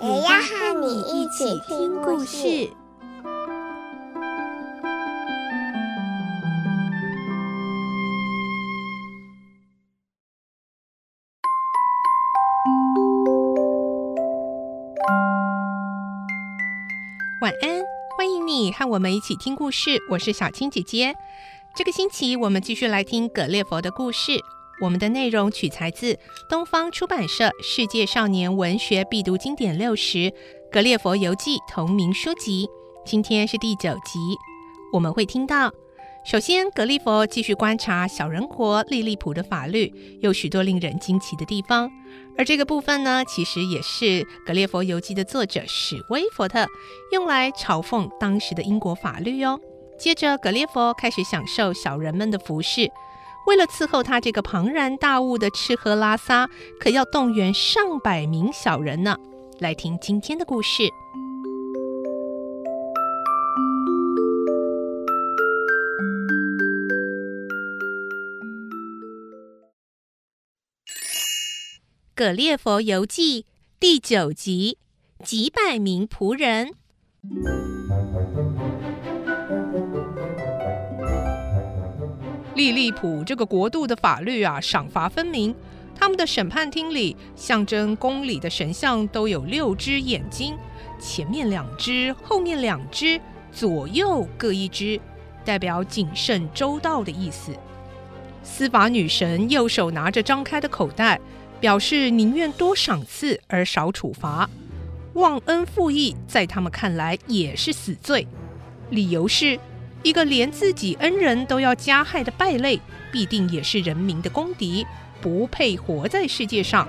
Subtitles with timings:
[0.00, 2.70] 也要和你一起听故事。
[17.40, 17.82] 晚安，
[18.16, 20.00] 欢迎你和我们一起听故事。
[20.10, 21.16] 我是小青姐姐。
[21.74, 24.40] 这个星期我们继续来听《葛列佛》的故事。
[24.80, 26.16] 我们的内容取材自
[26.48, 30.18] 东方出版社《世界少年文学必读经典六十》
[30.70, 32.68] 《格列佛游记》同名书籍。
[33.04, 34.18] 今天是第九集，
[34.92, 35.72] 我们会听到。
[36.24, 41.90] 首先，格列佛继续观察小人国利利普的法律，有许多令人惊奇的地方。
[42.36, 44.04] 而这个部分呢，其实也是
[44.46, 46.66] 《格列佛游记》的作者史威佛特
[47.12, 49.58] 用来嘲讽当时的英国法律哟。
[49.98, 52.88] 接着，格列佛开始享受小人们的服饰，
[53.48, 59.16] 为了伺候他这个庞然大物的吃喝拉撒，可要动员上百名小人呢。
[59.58, 60.82] 来听今天的故事。
[72.14, 73.42] 《葛列佛游记》
[73.80, 74.76] 第九集：
[75.24, 76.74] 几百名仆人。
[82.58, 85.54] 利利普这个国度的法律啊，赏罚分明。
[85.94, 90.56] 他们的审判厅里，象征公理的神像都有六只眼睛，
[90.98, 93.20] 前面两只，后面两只，
[93.52, 95.00] 左右各一只，
[95.44, 97.52] 代表谨慎周到的意思。
[98.42, 101.20] 司法女神右手拿着张开的口袋。
[101.60, 104.48] 表示宁愿多赏赐而少处罚，
[105.14, 108.24] 忘恩负义在他们看来也是死罪。
[108.90, 109.58] 理由是，
[110.02, 114.86] 一个连自己恩人都要加害的败类，必定也是人民的公敌，
[115.20, 116.88] 不配活在世界上。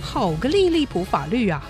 [0.00, 1.62] 好个利利普法律啊！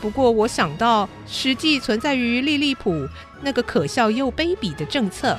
[0.00, 3.08] 不过我想到，实际存在于利利普
[3.42, 5.38] 那个可笑又卑鄙的政策，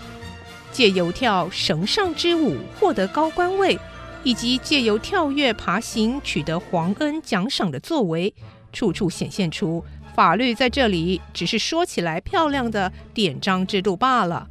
[0.72, 3.80] 借由跳绳上之舞获得高官位。
[4.26, 8.34] 以及借由跳跃、爬行取得皇恩奖赏的作为，
[8.72, 9.84] 处处显现出
[10.16, 14.48] 法律在这里只是说起来漂亮的典章制度罢了。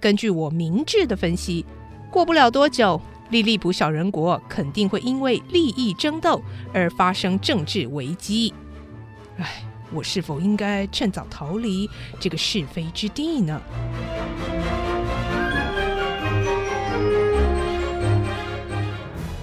[0.00, 1.64] 根据我明智的分析，
[2.10, 6.40] 过不了多久，利利普小人国肯定会因为利益争斗
[6.72, 8.54] 而发生政治危机。
[9.36, 9.62] 唉，
[9.92, 13.60] 我是否应该趁早逃离这个是非之地呢？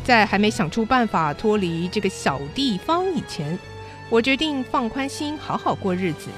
[0.04, 3.58] 在还没想出办法脱离这个小地方以前，
[4.14, 6.30] 我决定放宽心，好好过日子。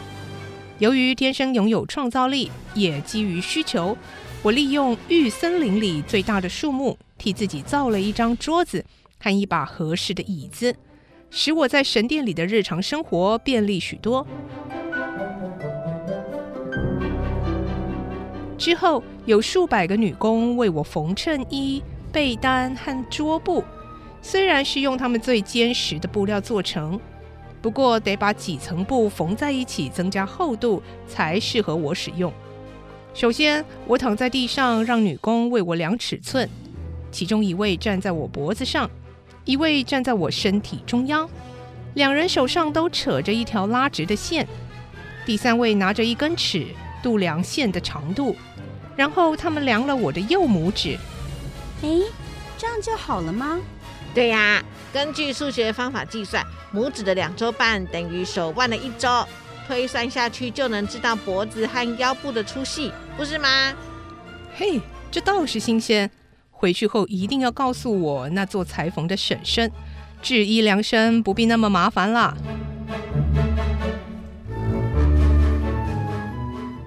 [0.80, 3.98] 由于天生拥有创造力，也基于需求，
[4.42, 8.86] 我利用玉森林里最大的树木，替自己造了一张桌子
[9.20, 10.74] 和一把合适的椅子，
[11.30, 14.26] 使我在神殿里的日常生活便利许多。
[18.58, 21.84] 之后，有数百个女工为我缝衬衣。
[22.10, 23.62] 被单和桌布
[24.22, 26.98] 虽然是用他们最坚实的布料做成，
[27.66, 32.32] 不过得把几层布缝在一起，增加厚度才适合我使用。
[33.16, 36.48] 首先，我躺在地上，让女工为我量尺寸。
[37.12, 38.88] 其中一位站在我脖子上，
[39.46, 41.28] 一位站在我身体中央，
[41.96, 44.48] 两人手上都扯着一条拉直的线。
[45.26, 46.68] 第三位拿着一根尺
[47.02, 48.36] 度量线的长度，
[48.96, 50.96] 然后他们量了我的右拇指。
[51.82, 51.90] 哎，
[52.60, 53.60] 这样就好了吗？
[54.14, 54.64] 对呀，
[54.96, 56.42] 根据数学方法计算，
[56.74, 59.10] 拇指的两周半等于手腕的一周，
[59.68, 63.74] 推算下去就能知道脖子和腰部的粗细，不是吗？
[64.56, 64.80] 嘿，
[65.12, 66.10] 这倒是新鲜。
[66.50, 69.70] 回去后一定要告诉我那做裁缝的婶婶，
[70.22, 72.34] 制衣量身不必那么麻烦啦。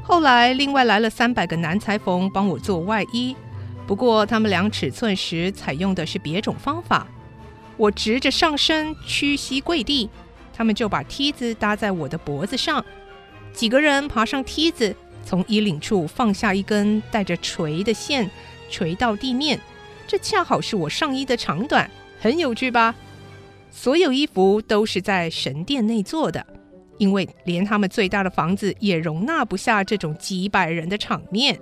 [0.03, 3.37] 后来，另外来了三百个男裁缝帮我做外衣。
[3.87, 7.07] 不过，他们量尺寸时采用的是别种方法。
[7.79, 10.11] 我直着上身，屈膝跪地，
[10.53, 12.85] 他们就把梯子搭在我的脖子上。
[13.53, 14.95] 几个人爬上梯子，
[15.25, 18.31] 从衣领处放下一根带着垂的线，
[18.69, 19.59] 垂到地面。
[20.07, 21.91] 这恰好是我上衣的长短，
[22.21, 22.95] 很有趣吧？
[23.71, 26.45] 所有衣服都是在神殿内做的，
[26.97, 31.61] 因为连他们最大的房子也容纳不下这种几百人的场面。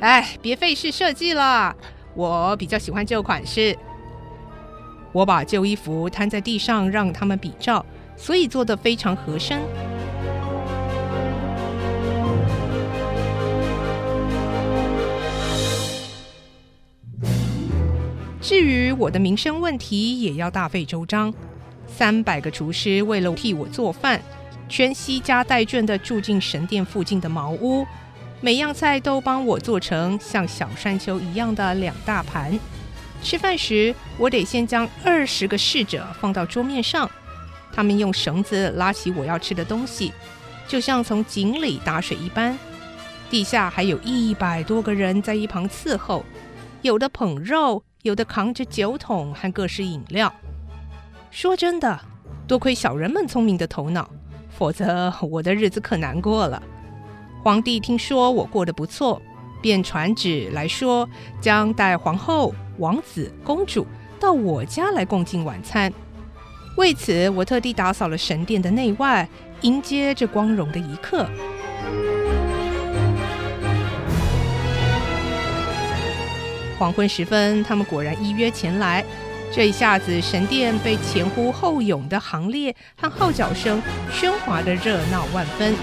[0.00, 1.76] 哎，别费事设计了，
[2.20, 3.74] 我比较喜欢旧款式。
[5.10, 7.84] 我把旧衣服摊在地上让他们比照，
[8.14, 9.58] 所以做的非常合身。
[18.42, 21.32] 至于我的民生问题，也要大费周章。
[21.86, 24.20] 三百个厨师为了替我做饭，
[24.68, 27.86] 全息家带眷的住进神殿附近的茅屋，
[28.40, 32.58] 每样菜都帮我做成像小山丘一样的两大盘。
[33.22, 37.10] 吃饭时，我得先将二十个侍者放到桌面上，
[37.72, 40.12] 他们用绳子拉起我要吃的东西，
[40.66, 42.58] 就像从井里打水一般。
[43.28, 46.24] 地下还有一百多个人在一旁伺候，
[46.82, 47.82] 有的捧肉。
[48.02, 50.34] 有的扛着酒桶和各式饮料。
[51.30, 52.00] 说真的，
[52.48, 54.08] 多亏小人们聪明的头脑，
[54.48, 56.62] 否则我的日子可难过了。
[57.42, 59.20] 皇帝听说我过得不错，
[59.62, 61.08] 便传旨来说，
[61.40, 63.86] 将带皇后、王子、公主
[64.20, 65.90] 到我家来共进晚餐。
[66.76, 69.26] 为此，我特地打扫了神殿的内外，
[69.62, 71.26] 迎接这光荣的一刻。
[76.78, 79.02] 黄昏时分，他们果然依约前来。
[79.50, 83.82] 这一下子，神殿被前呼后拥的行列和号角声
[84.12, 85.74] 喧哗得热闹万分。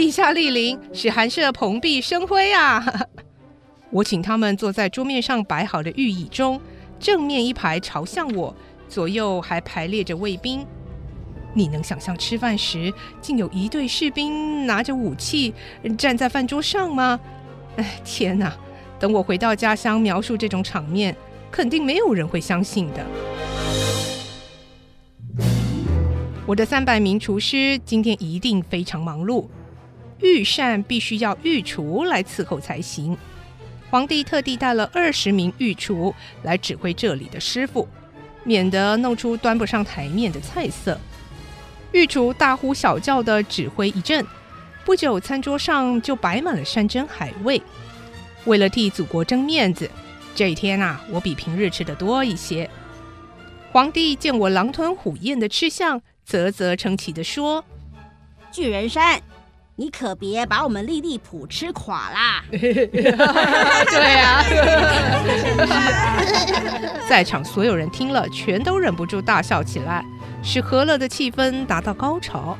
[0.00, 2.82] 陛下莅临，使寒舍蓬荜生辉啊！
[3.92, 6.58] 我请他们坐在桌面上摆好的御椅中，
[6.98, 8.56] 正面一排朝向我，
[8.88, 10.66] 左右还排列着卫兵。
[11.52, 15.52] 你能想象吃饭时竟有一队士兵拿着武器
[15.98, 17.20] 站在饭桌上吗？
[17.76, 18.56] 哎， 天哪！
[18.98, 21.14] 等我回到家乡描述这种场面，
[21.50, 23.04] 肯定没有人会相信的。
[26.46, 29.46] 我的三百名厨师今天一定非常忙碌，
[30.22, 33.16] 御膳必须要御厨来伺候才行。
[33.90, 37.88] 皇帝特地带了二十名御厨来指挥这里的师傅，
[38.44, 40.98] 免得弄出端不上台面的菜色。
[41.92, 44.24] 御厨大呼小叫地指挥一阵，
[44.84, 47.60] 不久餐桌上就摆满了山珍海味。
[48.44, 49.90] 为了替祖国争面子，
[50.34, 52.70] 这一天啊，我比平日吃得多一些。
[53.72, 57.64] 皇帝见我狼吞虎咽的吃相，啧啧称奇地说
[58.52, 59.20] ：“巨人山，
[59.80, 64.44] 你可别把我们莉莉浦吃垮啦！” 对啊，
[67.08, 70.04] 在场所有人听了，全都忍不住大笑起来。
[70.42, 72.58] 使和乐的气氛达到高潮。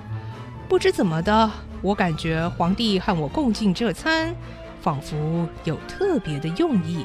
[0.66, 1.50] 不知怎么的，
[1.82, 4.34] 我感觉皇帝和我共进这餐，
[4.80, 7.04] 仿佛有特别的用意。